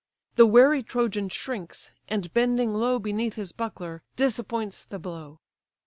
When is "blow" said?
4.97-5.37